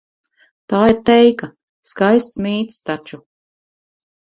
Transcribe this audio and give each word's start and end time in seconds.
Tā 0.73 0.79
ir 0.93 0.97
teika, 1.09 1.51
skaists 1.91 2.41
mīts 2.47 2.83
taču. 2.91 3.23